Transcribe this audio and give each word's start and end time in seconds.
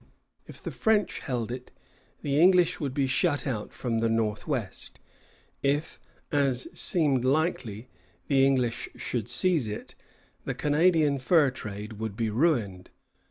If 0.47 0.63
the 0.63 0.71
French 0.71 1.19
held 1.19 1.51
it, 1.51 1.69
the 2.23 2.41
English 2.41 2.79
would 2.79 2.91
be 2.95 3.05
shut 3.05 3.45
out 3.45 3.71
from 3.71 3.99
the 3.99 4.09
northwest; 4.09 4.97
if, 5.61 5.99
as 6.31 6.67
seemed 6.73 7.23
likely, 7.23 7.87
the 8.27 8.43
English 8.43 8.89
should 8.95 9.29
seize 9.29 9.67
it, 9.67 9.93
the 10.43 10.55
Canadian 10.55 11.19
fur 11.19 11.51
trade 11.51 11.99
would 11.99 12.17
be 12.17 12.31
ruined. 12.31 12.89